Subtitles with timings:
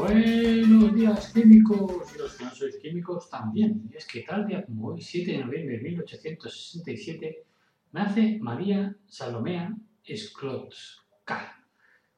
[0.00, 3.86] Buenos días químicos y los que no sois químicos también.
[3.92, 7.44] Y es que tal día como hoy, 7 de noviembre de 1867,
[7.92, 11.66] nace María Salomea Sklodska,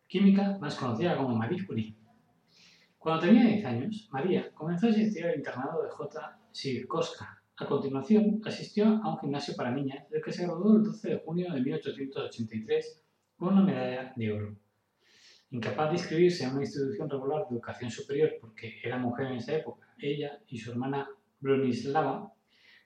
[0.06, 1.96] química más conocida como Marie Curie.
[2.98, 6.38] Cuando tenía 10 años, María comenzó a asistir al internado de J.
[6.52, 7.42] Sirkoska.
[7.56, 11.19] A continuación, asistió a un gimnasio para niñas del que se graduó el 12 de
[11.19, 13.03] junio de 1883
[13.36, 14.61] con una medalla de oro.
[15.53, 19.55] Incapaz de inscribirse en una institución regular de educación superior porque era mujer en esa
[19.55, 21.06] época, ella y su hermana
[21.41, 22.33] Bronislava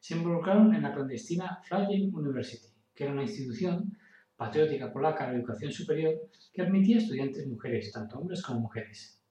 [0.01, 3.97] se involucraron en la clandestina Flying University, que era una institución
[4.37, 9.23] patriótica polaca de educación superior que admitía estudiantes mujeres, tanto hombres como mujeres.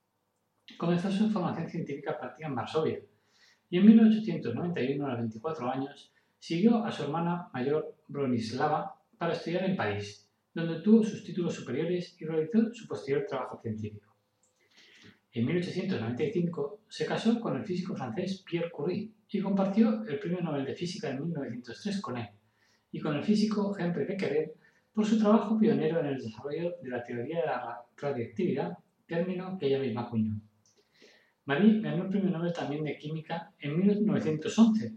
[0.77, 2.99] Comenzó su formación científica práctica en Varsovia
[3.69, 9.65] y en 1891, a los 24 años, siguió a su hermana mayor Bronislava para estudiar
[9.65, 10.24] en París,
[10.55, 14.15] donde obtuvo sus títulos superiores y realizó su posterior trabajo científico.
[15.33, 20.65] En 1895 se casó con el físico francés Pierre Curie y compartió el Premio Nobel
[20.65, 22.29] de Física en 1903 con él
[22.89, 24.53] y con el físico Henri Becquerel
[24.93, 29.67] por su trabajo pionero en el desarrollo de la teoría de la radiactividad, término que
[29.67, 30.39] ella misma acuñó.
[31.43, 34.93] Marie ganó el Premio Nobel también de Química en 1911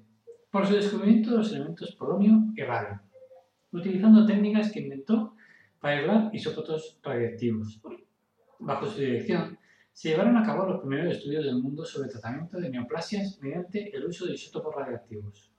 [0.53, 3.01] por su descubrimiento de los elementos polonio y radio,
[3.73, 5.35] utilizando técnicas que inventó
[5.81, 7.81] para isótopos radiactivos.
[8.59, 9.59] Bajo su dirección,
[9.93, 14.05] se llevaron a cabo los primeros estudios del mundo sobre tratamiento de neoplasias mediante el
[14.05, 15.53] uso de isótopos radiactivos.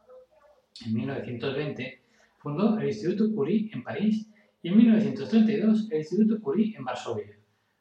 [0.85, 2.03] En 1920
[2.37, 4.29] fundó el Instituto Curie en París
[4.61, 7.37] y en 1932 el Instituto Curie en Varsovia.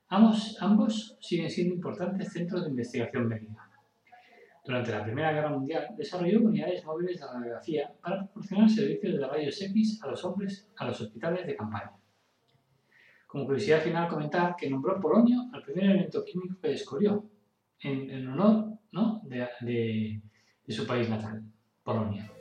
[0.09, 3.71] Ambos, ambos siguen siendo importantes centros de investigación médica.
[4.65, 9.62] Durante la Primera Guerra Mundial desarrolló unidades móviles de radiografía para proporcionar servicios de rayos
[9.62, 11.93] X a los hombres a los hospitales de campaña.
[13.28, 17.25] Como curiosidad final, comentar que nombró polonio al primer elemento químico que descubrió,
[17.81, 19.22] en, honor ¿no?
[19.22, 20.22] de
[20.66, 21.44] su país natal,
[21.84, 22.38] Polonia.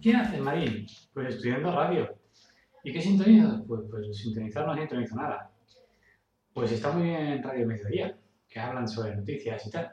[0.00, 0.86] ¿Qué hace Marín?
[1.12, 2.08] Pues estudiando radio.
[2.82, 3.62] ¿Y qué sintoniza?
[3.66, 5.50] Pues, pues sintonizar no sintoniza nada.
[6.54, 8.16] Pues está muy bien en Radio Mediodía,
[8.48, 9.92] que hablan sobre noticias y tal.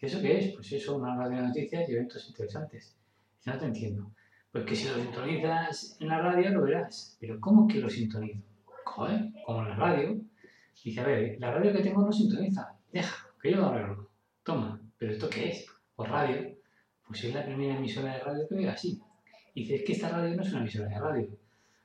[0.00, 0.54] ¿Y eso qué es?
[0.54, 2.96] Pues eso, una radio de noticias y eventos interesantes.
[3.44, 4.10] Y no te entiendo.
[4.50, 7.18] Pues que si lo sintonizas en la radio lo verás.
[7.20, 8.40] Pero ¿cómo que lo sintonizo?
[8.86, 10.20] Joder, como en la radio.
[10.82, 12.74] Dice, a ver, la radio que tengo no sintoniza.
[12.90, 14.08] Deja, que yo lo arreglo.
[14.42, 15.66] Toma, ¿pero esto qué es?
[15.94, 16.56] Por radio.
[17.06, 18.98] Pues es la primera emisora de radio que veo así.
[19.54, 21.28] Y dices que esta radio no es una emisora de radio.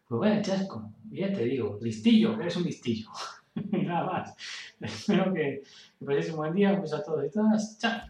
[0.08, 3.10] Pues vaya chasco, ya te digo, listillo, eres un listillo.
[3.72, 4.36] Nada más.
[4.80, 5.64] Espero que,
[6.00, 7.78] que paséis un buen día, un beso a todos y todas.
[7.80, 8.02] Chao.